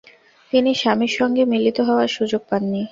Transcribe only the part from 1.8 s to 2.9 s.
হওয়ার সুযোগ পাননি।